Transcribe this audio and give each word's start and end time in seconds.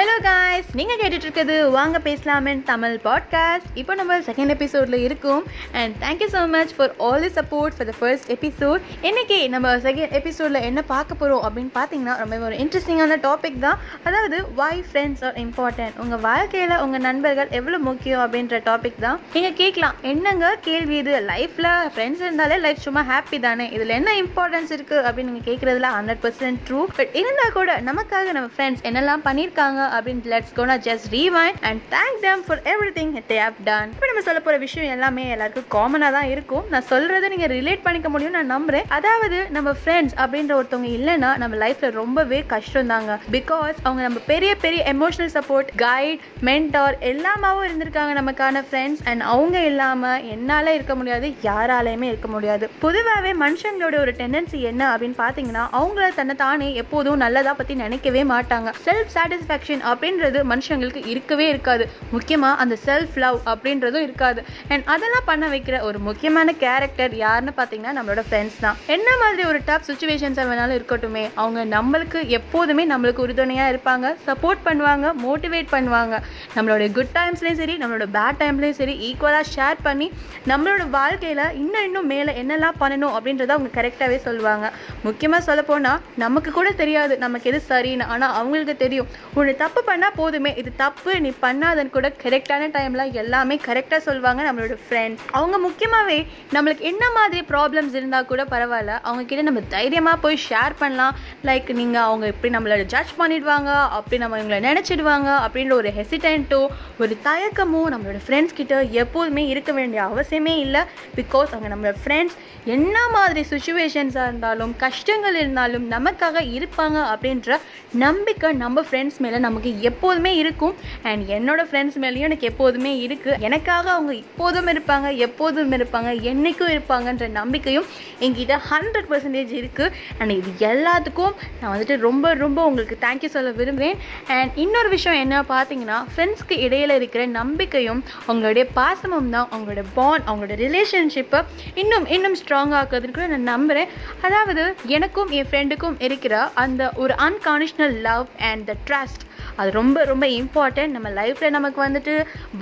Hello 0.00 0.14
guys 0.26 0.68
நீங்கள் 0.78 0.98
கேட்டுட்டு 1.00 1.54
வாங்க 1.70 1.96
பேசலாமன் 2.04 2.60
தமிழ் 2.68 2.94
பாட்காஸ்ட் 3.06 3.66
இப்போ 3.80 3.94
நம்ம 3.94 4.12
செகண்ட் 4.28 4.52
எபிசோடில் 4.54 4.96
இருக்கும். 5.06 5.42
And 5.80 5.94
thank you 6.04 6.28
so 6.34 6.40
much 6.54 6.72
for 6.76 6.92
all 7.06 7.24
the 7.24 7.30
support 7.38 7.74
for 7.76 7.88
the 7.90 7.94
first 7.98 8.28
episode 8.34 8.80
இன்றைக்கி 9.08 9.38
நம்ம 9.54 9.72
செகண்ட் 9.86 10.12
எபிசோடில் 10.18 10.60
என்ன 10.68 10.82
பார்க்க 10.92 11.18
போகிறோம் 11.22 11.42
அப்படின்னு 11.46 11.72
பார்த்தீங்கன்னா 11.74 12.14
ரொம்ப 12.22 12.38
ஒரு 12.46 12.56
இன்ட்ரெஸ்டிங்கான 12.62 13.18
டாபிக் 13.26 13.58
தான். 13.66 13.78
அதாவது 14.08 14.38
வை 14.60 14.70
ஃப்ரெண்ட்ஸ் 14.92 15.24
ஆர் 15.28 15.36
இம்பார்ட்டன்ட் 15.44 15.98
உங்கள் 16.04 16.22
வாழ்க்கையில் 16.28 16.74
உங்கள் 16.84 17.04
நண்பர்கள் 17.08 17.52
எவ்வளோ 17.60 17.80
முக்கியம் 17.88 18.22
அப்படின்ற 18.24 18.62
டாபிக் 18.70 18.98
தான். 19.06 19.20
நீங்கள் 19.34 19.56
கேட்கலாம். 19.60 19.98
என்னங்க 20.12 20.54
கேள்வி 20.68 20.98
இது? 21.02 21.14
லைஃப்பில் 21.32 21.70
ஃப்ரெண்ட்ஸ் 21.92 22.24
இருந்தாலே 22.26 22.58
லைஃப் 22.64 22.82
சும்மா 22.86 23.04
ஹாப்பி 23.12 23.40
தானே? 23.48 23.68
இதில் 23.78 23.96
என்ன 23.98 24.16
இம்பார்ட்டன்ஸ் 24.22 24.74
இருக்குது 24.78 25.04
அப்படின்னு 25.10 25.34
நீங்கள் 25.34 25.48
கேட்குறதுல 25.50 25.92
ஹண்ட்ரட் 25.98 26.24
பர்சன்ட் 26.26 26.64
ட்ரூ 26.70 26.82
பட் 26.96 27.14
இருந்தால் 27.22 27.56
கூட 27.60 27.78
நமக்காக 27.90 28.36
நம்ம 28.40 28.50
ஃப்ரெண்ட்ஸ் 28.56 28.84
என்னெல்லாம் 28.90 29.26
பண்ணியிருக்காங்க 29.30 29.88
அப்படின்னு 29.96 30.30
let's 30.32 30.54
gonna 30.58 30.76
just 30.88 31.08
rewind 31.18 31.60
and 31.68 31.82
thank 31.94 32.20
them 32.26 32.42
for 32.46 32.62
everything 32.98 33.12
they 33.32 33.38
have 33.44 33.60
done 33.68 33.90
இப்போ 33.94 34.08
நம்ம 34.10 34.24
சொல்ல 34.28 34.40
போகிற 34.46 34.58
விஷயம் 34.66 34.92
எல்லாமே 34.96 35.24
எல்லாருக்கும் 35.34 35.68
காமனாக 35.76 36.12
தான் 36.16 36.28
இருக்கும். 36.34 36.64
நான் 36.72 36.88
சொல்கிறத 36.92 37.28
நீங்கள் 37.34 37.52
ரிலேட் 37.56 37.84
பண்ணிக்க 37.86 38.08
முடியும் 38.14 38.36
நான் 38.38 38.52
நம்புறேன். 38.54 38.86
அதாவது 38.98 39.38
நம்ம 39.56 39.74
ஃப்ரெண்ட்ஸ் 39.82 40.16
அப்படின்ற 40.22 40.52
ஒருத்தவங்க 40.58 40.90
இல்லைன்னா 40.98 41.30
நம்ம 41.42 41.56
லைஃப்பில் 41.64 41.96
ரொம்பவே 42.00 42.40
கஷ்டம் 42.54 42.90
தாங்க 42.92 43.18
பிகாஸ் 43.36 43.76
அவங்க 43.86 44.02
நம்ம 44.06 44.18
பெரிய 44.32 44.52
பெரிய 44.64 44.80
எமோஷனல் 44.94 45.32
சப்போர்ட் 45.36 45.70
கைட் 45.84 46.22
மென்டார் 46.48 46.96
எல்லாமாவும் 47.12 47.66
இருந்திருக்காங்க 47.68 48.14
நமக்கான 48.20 48.62
ஃப்ரெண்ட்ஸ் 48.68 49.02
அண்ட் 49.10 49.24
அவங்க 49.34 49.56
இல்லாமல் 49.70 50.24
என்னால் 50.34 50.74
இருக்க 50.76 50.94
முடியாது 51.00 51.28
யாராலையுமே 51.48 52.08
இருக்க 52.12 52.28
முடியாது. 52.34 52.64
பொதுவாகவே 52.84 53.32
மனுஷங்களோட 53.44 53.96
ஒரு 54.04 54.14
டெண்டன்சி 54.20 54.60
என்ன 54.70 54.82
அப்படின்னு 54.92 55.18
பார்த்தீங்கன்னா 55.22 55.64
அவங்கள 55.80 56.08
தன்னை 56.18 56.34
தானே 56.44 56.68
எப்போதும் 56.82 57.22
நல்லதாக 57.24 57.54
பற்றி 57.60 57.74
நினைக்கவே 57.84 58.22
மாட்டாங்க. 58.32 58.68
செல்ஃப் 58.86 59.12
சாட்டிஸ்ஃபேக்ஷன் 59.16 59.69
அப்படின்றது 59.90 60.38
மனுஷங்களுக்கு 60.52 61.02
இருக்கவே 61.12 61.48
இருக்காது. 61.48 61.84
முக்கியமாக 62.14 62.60
அந்த 62.62 62.76
செல்ஃப் 62.86 63.16
லவ் 63.24 63.38
அப்படின்றதும் 63.52 64.04
இருக்காது. 64.06 64.40
அண்ட் 64.72 64.84
அதெல்லாம் 64.94 65.26
பண்ண 65.30 65.48
வைக்கிற 65.48 65.82
ஒரு 65.88 65.98
முக்கியமான 65.98 66.52
கேரக்டர் 66.64 67.14
யாருன்னு 67.24 67.52
பார்த்தீங்கன்னா 67.56 67.94
நம்மளோட 67.98 68.22
ஃப்ரெண்ட்ஸ் 68.28 68.60
தான். 68.60 68.76
என்ன 68.96 69.08
மாதிரி 69.22 69.42
ஒரு 69.50 69.60
டஃப் 69.68 69.86
சுச்சுவேஷன்ஸாக 69.90 70.46
வேணாலும் 70.50 70.76
இருக்கட்டுமே 70.78 71.24
அவங்க 71.42 71.64
நம்மளுக்கு 71.76 72.20
எப்போதுமே 72.38 72.86
நம்மளுக்கு 72.92 73.24
உறுதுணையாக 73.26 73.72
இருப்பாங்க 73.74 74.14
சப்போர்ட் 74.28 74.64
பண்ணுவாங்க 74.68 75.06
மோட்டிவேட் 75.26 75.70
பண்ணுவாங்க. 75.76 76.14
நம்மளோட 76.56 76.92
குட் 76.98 77.14
டைம்ஸ்லேயும் 77.18 77.60
சரி 77.62 77.76
நம்மளோட 77.82 78.06
பேட் 78.18 78.40
டைம்லேயும் 78.42 78.78
சரி 78.80 78.94
ஈக்குவலாக 79.08 79.46
ஷேர் 79.54 79.78
பண்ணி 79.82 80.08
நம்மளோட 80.50 80.82
வாழ்க்கையில் 80.90 81.44
இன்னும் 81.62 81.84
இன்னும் 81.88 82.08
மேலே 82.12 82.32
என்னெல்லாம் 82.42 82.78
பண்ணணும் 82.82 83.14
அப்படின்றத 83.16 83.54
அவங்க 83.56 83.70
கரெக்டாகவே 83.78 84.16
சொல்லுவாங்க. 84.26 84.66
முக்கியமாக 85.06 85.42
சொல்ல 85.48 85.62
போனால் 85.62 86.00
நமக்கு 86.24 86.50
கூட 86.58 86.70
தெரியாது 86.82 87.18
நமக்கு 87.24 87.48
எது 87.50 87.60
சரின்னு. 87.68 88.06
ஆனால் 88.14 88.34
அவங்களுக்கு 88.38 88.76
தெரியும் 88.84 89.08
உன்னை 89.38 89.54
தப்பு 89.62 89.80
பண்ணால் 89.88 90.16
போதுமே. 90.20 90.50
இது 90.60 90.70
தப்பு 90.82 91.12
நீ 91.24 91.30
பண்ணாதன் 91.44 91.92
கூட 91.96 92.08
கரெக்டான 92.22 92.68
டைமில் 92.76 93.04
எல்லாமே 93.22 93.56
கரெக்டாக 93.68 94.00
சொல்லுவாங்க 94.08 94.40
நம்மளோட 94.48 94.76
ஃப்ரெண்ட்ஸ் 94.84 95.24
அவங்க 95.38 95.56
முக்கியமாகவே 95.66 96.18
நம்மளுக்கு 96.54 96.84
என்ன 96.92 97.04
மாதிரி 97.16 97.40
ப்ராப்ளம்ஸ் 97.52 97.96
இருந்தால் 97.98 98.28
கூட 98.30 98.44
பரவாயில்ல. 98.54 98.94
அவங்கக்கிட்ட 99.06 99.44
நம்ம 99.48 99.62
தைரியமாக 99.76 100.18
போய் 100.24 100.38
ஷேர் 100.48 100.74
பண்ணலாம். 100.82 101.16
லைக் 101.48 101.68
நீங்கள் 101.80 102.06
அவங்க 102.08 102.26
இப்படி 102.32 102.52
நம்மளோட 102.56 102.84
ஜட்ஜ் 102.94 103.12
பண்ணிடுவாங்க 103.20 103.70
அப்படி 103.98 104.18
நம்ம 104.22 104.38
இவங்களை 104.40 104.60
நினச்சிடுவாங்க 104.68 105.28
அப்படின்ற 105.46 105.74
ஒரு 105.80 105.92
ஹெசிடென்ட்டோ 105.98 106.62
ஒரு 107.02 107.16
தயக்கமோ 107.28 107.82
நம்மளோட 107.94 108.20
ஃப்ரெண்ட்ஸ் 108.26 108.56
கிட்ட 108.60 108.82
எப்போதுமே 109.02 109.44
இருக்க 109.52 109.70
வேண்டிய 109.80 110.00
அவசியமே 110.10 110.54
இல்லை. 110.66 110.84
பிகாஸ் 111.18 111.52
அவங்க 111.56 111.68
நம்மளோட 111.74 111.98
ஃப்ரெண்ட்ஸ் 112.04 112.38
என்ன 112.76 112.96
மாதிரி 113.16 113.42
சுச்சுவேஷன்ஸாக 113.52 114.30
இருந்தாலும் 114.30 114.72
கஷ்டங்கள் 114.84 115.36
இருந்தாலும் 115.42 115.86
நமக்காக 115.94 116.38
இருப்பாங்க 116.56 116.98
அப்படின்ற 117.12 117.58
நம்பிக்கை 118.04 118.48
நம்ம 118.64 118.84
ஃப்ரெண்ட்ஸ் 118.88 119.20
மேலே 119.24 119.38
நம்ம 119.44 119.49
நமக்கு 119.50 119.72
எப்போதுமே 119.90 120.34
இருக்கும். 120.42 120.74
அண்ட் 121.08 121.22
என்னோடய 121.36 121.68
ஃப்ரெண்ட்ஸ் 121.70 121.98
மேலேயும் 122.04 122.28
எனக்கு 122.30 122.48
எப்போதுமே 122.52 122.94
இருக்குது 123.06 123.38
எனக்காக 123.48 123.86
அவங்க 123.96 124.12
இப்போதும் 124.24 124.68
இருப்பாங்க 124.72 125.08
எப்போதும் 125.26 125.72
இருப்பாங்க 125.78 126.10
என்றைக்கும் 126.30 126.72
இருப்பாங்கன்ற 126.74 127.26
நம்பிக்கையும் 127.40 127.86
எங்கிட்ட 128.26 128.54
ஹண்ட்ரட் 128.70 129.08
பர்சன்டேஜ் 129.10 129.52
இருக்குது 129.60 129.92
அண்ட் 130.18 130.32
இது 130.38 130.50
எல்லாத்துக்கும் 130.70 131.34
நான் 131.60 131.72
வந்துட்டு 131.72 131.94
ரொம்ப 132.06 132.34
ரொம்ப 132.42 132.58
உங்களுக்கு 132.68 132.96
தேங்க்யூ 133.06 133.30
சொல்ல 133.36 133.50
விரும்புகிறேன். 133.60 133.98
அண்ட் 134.36 134.58
இன்னொரு 134.64 134.88
விஷயம் 134.94 135.18
என்ன 135.24 135.36
பார்த்தீங்கன்னா 135.52 135.98
ஃப்ரெண்ட்ஸ்க்கு 136.12 136.56
இடையில் 136.66 136.94
இருக்கிற 136.98 137.22
நம்பிக்கையும் 137.38 138.02
அவங்களுடைய 138.26 138.64
பாசமும் 138.78 139.32
தான் 139.34 139.48
அவங்களோட 139.54 139.84
பாண்ட் 139.98 140.26
அவங்களோட 140.28 140.56
ரிலேஷன்ஷிப்பை 140.64 141.40
இன்னும் 141.82 142.06
இன்னும் 142.16 142.38
ஸ்ட்ராங் 142.42 142.74
ஆக்குறதுன்னு 142.80 143.16
கூட 143.18 143.28
நான் 143.34 143.50
நம்புகிறேன். 143.52 143.90
அதாவது 144.28 144.64
எனக்கும் 144.98 145.32
என் 145.40 145.50
ஃப்ரெண்டுக்கும் 145.50 145.98
இருக்கிற 146.08 146.34
அந்த 146.64 146.92
ஒரு 147.02 147.14
unconditional 147.28 147.96
love 148.08 148.26
and 148.50 148.64
the 148.70 148.76
trust 148.88 149.24
அது 149.60 149.70
ரொம்ப 149.78 150.04
ரொம்ப 150.10 150.26
இம்பார்ட்டன்ட் 150.40 150.94
நம்ம 150.96 151.08
லைஃப்பில் 151.18 151.54
நமக்கு 151.56 151.80
வந்துட்டு 151.86 152.14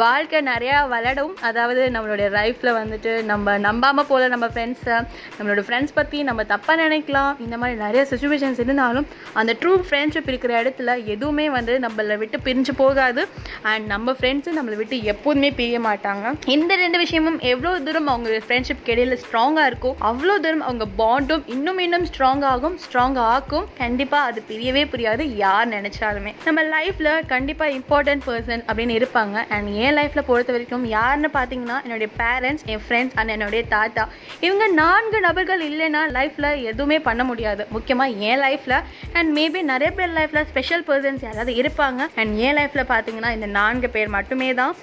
வாழ்க்கை 0.02 0.40
நிறையா 0.50 0.78
வளரும். 0.94 1.34
அதாவது 1.48 1.82
நம்மளுடைய 1.96 2.28
லைஃப்பில் 2.38 2.72
வந்துட்டு 2.80 3.12
நம்ம 3.30 3.56
நம்பாமல் 3.66 4.08
போல 4.10 4.28
நம்ம 4.34 4.46
ஃப்ரெண்ட்ஸை 4.54 4.96
நம்மளோட 5.38 5.62
ஃப்ரெண்ட்ஸ் 5.68 5.96
பற்றி 5.98 6.18
நம்ம 6.28 6.46
தப்பாக 6.52 6.76
நினைக்கலாம். 6.84 7.32
இந்த 7.46 7.56
மாதிரி 7.62 7.78
நிறைய 7.84 8.02
சுச்சுவேஷன்ஸ் 8.12 8.62
இருந்தாலும் 8.64 9.06
அந்த 9.40 9.52
ட்ரூ 9.60 9.74
ஃப்ரெண்ட்ஷிப் 9.88 10.30
இருக்கிற 10.32 10.52
இடத்துல 10.62 10.96
எதுவுமே 11.14 11.46
வந்து 11.56 11.74
நம்மளை 11.86 12.16
விட்டு 12.22 12.38
பிரிஞ்சு 12.46 12.74
போகாது. 12.82 13.24
அண்ட் 13.72 13.86
நம்ம 13.94 14.16
ஃப்ரெண்ட்ஸும் 14.18 14.58
நம்மளை 14.58 14.78
விட்டு 14.80 14.96
எப்போதுமே 15.12 15.50
பிரிய 15.58 15.80
மாட்டாங்க. 15.88 16.26
இந்த 16.56 16.72
ரெண்டு 16.82 16.98
விஷயமும் 17.04 17.38
எவ்வளோ 17.52 17.72
தூரம் 17.86 18.10
அவங்க 18.14 18.42
ஃப்ரெண்ட்ஷிப் 18.46 18.84
கிடையில 18.88 19.16
ஸ்ட்ராங்காக 19.24 19.68
இருக்கும் 19.70 19.96
அவ்வளோ 20.10 20.34
தூரம் 20.44 20.64
அவங்க 20.68 20.86
பாண்டும் 21.02 21.44
இன்னும் 21.54 21.80
இன்னும் 21.86 22.06
ஸ்ட்ராங் 22.10 22.44
ஆகும் 22.52 22.76
ஸ்ட்ராங் 22.84 23.18
ஆக்கும். 23.32 23.66
கண்டிப்பாக 23.82 24.28
அது 24.30 24.42
பிரியவே 24.50 24.84
புரியாது 24.92 25.22
யார் 25.44 25.68
நினச்சாலுமே. 25.76 26.32
நம்ம 26.44 26.62
லைஃப் 26.74 26.87
லைஃப்பில் 26.88 27.26
கண்டிப்பாக 27.32 27.72
இம்பார்ட்டன்ட் 27.78 28.22
பர்சன் 28.26 28.62
அப்படின்னு 28.68 28.94
இருப்பாங்க. 28.98 29.36
அண்ட் 29.54 29.68
என் 29.84 29.96
லைஃப்பில் 29.96 30.26
பொறுத்த 30.28 30.50
வரைக்கும் 30.54 30.84
யாருன்னு 30.96 31.28
பார்த்தீங்கன்னா 31.34 31.76
என்னுடைய 31.84 32.08
பேரண்ட்ஸ் 32.20 32.64
என் 32.72 32.82
ஃப்ரெண்ட்ஸ் 32.84 33.16
அண்ட் 33.20 33.32
என்னுடைய 33.34 33.62
தாத்தா. 33.74 34.04
இவங்க 34.46 34.66
நான்கு 34.82 35.18
நபர்கள் 35.26 35.62
இல்லைன்னா 35.70 36.02
லைஃப்பில் 36.18 36.48
எதுவுமே 36.70 36.98
பண்ண 37.08 37.24
முடியாது. 37.30 37.64
முக்கியமாக 37.76 38.24
என் 38.30 38.42
லைஃப்பில் 38.46 38.76
அண்ட் 39.18 39.32
மேபி 39.38 39.62
நிறைய 39.72 39.90
பேர் 39.98 40.16
லைஃப்பில் 40.20 40.48
ஸ்பெஷல் 40.52 40.86
பர்சன்ஸ் 40.88 41.26
யாராவது 41.28 41.54
இருப்பாங்க. 41.62 42.00
அண்ட் 42.20 42.32
என் 42.46 42.56
லைஃப்பில் 42.60 42.90
பார்த்தீங்கன்னா 42.94 43.32
இந்த 43.38 43.50
நான்கு 43.58 43.90
பேர் 43.96 44.16
மட்டுமே 44.16 44.50
தான். 44.62 44.74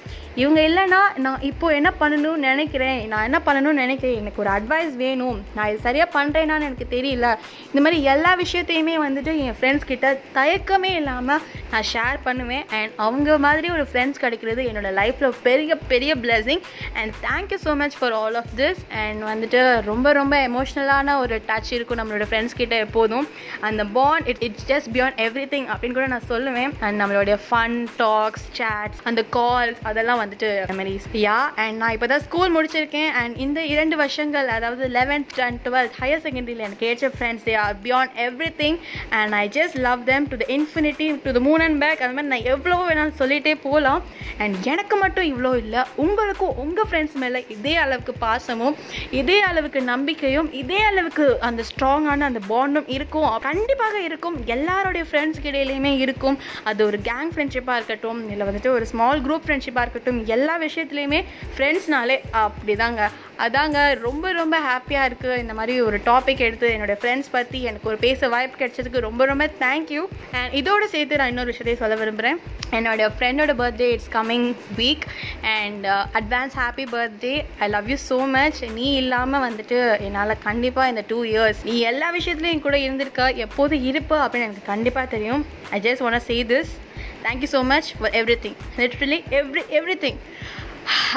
இவங்க 0.41 0.61
இல்லைன்னா 0.69 1.01
நான் 1.25 1.43
இப்போது 1.49 1.75
என்ன 1.79 1.89
பண்ணணும்னு 1.99 2.45
நினைக்கிறேன். 2.49 2.97
நான் 3.11 3.25
என்ன 3.27 3.39
பண்ணணும்னு 3.45 3.83
நினைக்கிறேன். 3.83 4.17
எனக்கு 4.21 4.41
ஒரு 4.43 4.51
அட்வைஸ் 4.55 4.95
வேணும். 5.03 5.37
நான் 5.55 5.69
இது 5.69 5.79
சரியாக 5.85 6.09
பண்ணுறேனான்னு 6.17 6.67
எனக்கு 6.69 6.87
தெரியல. 6.95 7.27
இந்த 7.69 7.81
மாதிரி 7.85 7.99
எல்லா 8.13 8.31
விஷயத்தையுமே 8.43 8.95
வந்துட்டு 9.05 9.33
என் 9.45 9.57
ஃப்ரெண்ட்ஸ் 9.59 9.89
கிட்ட 9.91 10.07
தயக்கமே 10.39 10.91
இல்லாமல் 11.01 11.43
நான் 11.71 11.84
ஷேர் 11.91 12.19
பண்ணுவேன். 12.27 12.65
அண்ட் 12.79 12.91
அவங்க 13.05 13.37
மாதிரி 13.45 13.67
ஒரு 13.77 13.85
ஃப்ரெண்ட்ஸ் 13.91 14.21
கிடைக்கிறது 14.23 14.61
என்னோடய 14.69 14.93
லைஃப்பில் 15.01 15.37
பெரிய 15.47 15.77
பெரிய 15.91 16.11
blessing 16.25 16.63
and 16.99 17.13
thank you 17.27 17.59
so 17.65 17.73
much 17.83 17.97
for 17.99 18.15
all 18.21 18.37
of 18.41 18.51
this 18.61 18.81
and 19.03 19.21
வந்துட்டு 19.31 19.61
ரொம்ப 19.91 20.13
ரொம்ப 20.19 20.35
எமோஷ்னலான 20.49 21.17
ஒரு 21.23 21.37
டச் 21.49 21.71
இருக்கும் 21.77 21.99
நம்மளோட 22.01 22.27
ஃப்ரெண்ட்ஸ் 22.31 22.57
கிட்ட 22.61 22.75
எப்போதும். 22.85 23.27
அந்த 23.69 23.85
bond 23.97 24.27
it 24.33 24.41
it's 24.47 24.67
just 24.71 24.91
beyond 24.95 25.19
everything 25.53 25.67
அப்படின்னு 25.73 25.97
கூட 25.99 26.07
நான் 26.15 26.29
சொல்லுவேன். 26.33 26.73
அண்ட் 26.85 26.99
நம்மளுடைய 27.01 27.37
ஃபன் 27.47 27.77
டாக்ஸ் 28.03 28.45
சேட்ஸ் 28.59 29.01
அந்த 29.11 29.23
கால்ஸ் 29.37 29.81
அதெல்லாம் 29.91 30.21
வந்துட்டு 30.23 30.49
மெமரிஸ் 30.71 31.07
யா 31.25 31.39
அண்ட் 31.63 31.77
நான் 31.81 31.93
இப்போ 31.97 32.09
தான் 32.13 32.23
ஸ்கூல் 32.27 32.53
முடிச்சிருக்கேன். 32.57 33.11
அண்ட் 33.21 33.35
இந்த 33.45 33.59
இரண்டு 33.73 33.95
வருஷங்கள் 34.03 34.47
அதாவது 34.57 34.85
லெவன்த் 34.99 35.39
அண்ட் 35.47 35.59
டுவெல்த் 35.67 35.97
ஹையர் 36.01 36.23
செகண்டரியில் 36.25 36.65
எனக்கு 36.67 36.87
ஏற்ற 36.91 37.09
friends 37.15 37.45
they 37.47 37.55
are 37.65 37.75
beyond 37.85 38.13
everything 38.61 38.77
and 39.19 39.35
I 39.41 39.45
just 39.57 39.77
love 39.87 40.03
them 40.11 40.27
to 40.31 40.37
the 40.43 40.47
infinity 40.57 41.07
to 41.25 41.33
the 41.37 41.41
moon 41.47 41.63
and 41.67 41.74
back 41.83 42.03
அந்த 42.05 42.15
மாதிரி 42.17 42.31
நான் 42.33 42.51
எவ்வளோ 42.53 42.77
வேணாலும் 42.87 43.19
சொல்லிகிட்டே 43.21 43.53
போகலாம். 43.65 44.01
அண்ட் 44.43 44.55
எனக்கு 44.73 44.95
மட்டும் 45.03 45.27
இவ்வளோ 45.31 45.51
இல்லை. 45.63 45.81
உங்களுக்கும் 46.05 46.57
உங்கள் 46.63 46.87
ஃப்ரெண்ட்ஸ் 46.89 47.17
மேலே 47.23 47.41
இதே 47.55 47.75
அளவுக்கு 47.83 48.13
பாசமும் 48.25 48.75
இதே 49.21 49.37
அளவுக்கு 49.49 49.81
நம்பிக்கையும் 49.91 50.49
இதே 50.61 50.81
அளவுக்கு 50.89 51.25
அந்த 51.49 51.63
ஸ்ட்ராங்கான 51.69 52.27
அந்த 52.29 52.41
பாண்டும் 52.53 52.89
இருக்கும். 52.97 53.29
கண்டிப்பாக 53.47 53.95
இருக்கும். 54.07 54.37
எல்லாருடைய 54.55 55.05
ஃப்ரெண்ட்ஸ்க்கு 55.11 55.51
இடையிலையுமே 55.51 55.93
இருக்கும். 56.05 56.39
அது 56.63 56.81
ஒரு 56.89 56.99
கேங் 57.09 57.31
ஃப்ரெண்ட்ஷிப்பாக 57.35 57.79
இருக்கட்டும் 57.79 58.21
இல்லை 58.33 58.47
வந்துட்டு 58.47 58.71
ஒரு 58.77 58.87
ஸ்மால் 58.93 59.23
குரூப் 59.27 59.45
ஃப்ரெண்ட்ஷிப்பாக 59.45 59.85
இருக்கட்டும் 59.85 60.19
எல்லா 60.35 60.55
விஷயத்துலையுமே 60.65 61.21
ஃப்ரெண்ட்ஸ்னாலே 61.57 62.17
அப்படிதாங்க. 62.43 63.01
அதாங்க 63.39 63.99
ரொம்ப 63.99 64.31
ரொம்ப 64.31 64.59
ஹாப்பியாக 64.59 65.07
இருக்குது 65.09 65.37
இந்த 65.37 65.53
மாதிரி 65.53 65.81
ஒரு 65.81 65.97
டாபிக் 66.05 66.37
எடுத்து 66.37 66.67
என்னோடய 66.69 66.97
ஃப்ரெண்ட்ஸ் 67.01 67.31
பற்றி 67.31 67.61
எனக்கு 67.63 67.87
ஒரு 67.87 67.97
பேச 67.97 68.27
வாய்ப்பு 68.27 68.65
கிடைச்சதுக்கு 68.65 68.99
ரொம்ப 68.99 69.25
ரொம்ப 69.25 69.49
தேங்க்யூ 69.59 70.03
அண்ட் 70.31 70.53
இதோடு 70.53 70.89
சேர்த்து 70.89 71.17
நான் 71.17 71.27
இன்னொரு 71.27 71.45
விஷயத்தையும் 71.45 71.81
சொல்ல 71.81 71.95
விரும்புகிறேன் 71.95 72.39
என்னோடய 72.71 73.09
ஃப்ரெண்டோட 73.19 73.53
birthday 73.57 73.87
it's 73.91 74.09
coming 74.13 74.55
week 74.77 75.05
and 75.41 75.85
advance 76.13 76.55
happy 76.55 76.85
birthday 76.91 77.45
I 77.59 77.69
love 77.69 77.89
you 77.89 77.97
so 78.09 78.29
much 78.29 78.63
நீ 78.73 78.93
இல்லாமல் 78.93 79.51
வந்துட்டு 79.51 79.99
என்னால் 79.99 80.37
கண்டிப்பாக 80.43 80.89
இந்த 80.89 81.03
டூ 81.07 81.23
இயர்ஸ் 81.23 81.61
நீ 81.63 81.79
எல்லா 81.79 82.13
விஷயத்துலையும் 82.13 82.61
கூட 82.61 82.77
இருந்திருக்க 82.77 83.29
எப்போது 83.29 83.83
இருப்ப 83.83 84.27
அப்படின்னு 84.27 84.47
எனக்கு 84.49 84.65
கண்டிப்பாக 84.65 85.07
தெரியும். 85.07 85.45
I 85.69 85.79
just 85.79 85.99
want 85.99 86.19
say 86.19 86.43
this 86.43 86.73
thank you 87.23 87.47
so 87.51 87.63
much 87.63 87.91
for 87.99 88.11
everything 88.41 88.57
literally 88.77 89.23
every 89.29 89.63
everything 89.97 90.19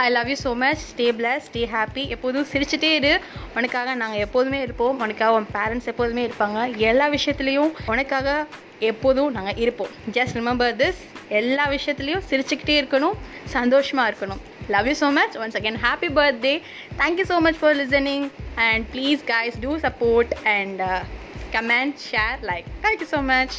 I 0.05 0.06
love 0.17 0.29
you 0.32 0.37
so 0.44 0.50
much 0.62 0.82
stay 0.91 1.06
please 1.19 1.47
stay 1.49 1.62
happy 1.75 2.03
எப்போதும் 2.15 2.47
சிரிச்சுட்டே 2.53 2.91
இரு. 2.99 3.12
உனக்காக 3.59 3.94
நாங்கள் 4.03 4.23
எப்போதுமே 4.26 4.59
இருப்போம். 4.67 4.97
உனக்காக 5.05 5.38
உன் 5.38 5.49
பேரண்ட்ஸ் 5.56 5.88
எப்போதுமே 5.93 6.23
இருப்பாங்க. 6.29 6.59
எல்லா 6.91 7.06
விஷயத்துலேயும் 7.17 7.73
உனக்காக 7.93 8.29
எப்போதும் 8.91 9.31
நாங்கள் 9.37 9.59
இருப்போம். 9.65 9.93
ஜஸ்ட் 10.17 10.37
ரிமெம்பர் 10.41 10.75
திஸ் 10.82 11.00
எல்லா 11.41 11.65
விஷயத்துலையும் 11.76 12.25
சிரிச்சுக்கிட்டே 12.31 12.76
இருக்கணும். 12.81 13.17
சந்தோஷமாக 13.56 14.11
இருக்கணும். 14.11 14.43
Love 14.75 14.88
you 14.91 14.97
so 15.03 15.09
much 15.19 15.37
once 15.43 15.59
again 15.61 15.79
happy 15.87 16.11
birthday 16.19 16.55
thank you 17.03 17.26
so 17.32 17.38
much 17.47 17.61
for 17.62 17.76
listening 17.82 18.26
and 18.69 18.87
please 18.94 19.23
guys 19.32 19.59
do 19.67 19.73
support 19.87 20.35
and 20.56 20.82
comment 21.56 21.99
share 22.11 22.38
like 22.50 22.69
thank you 22.87 23.09
so 23.15 23.20
much 23.32 23.56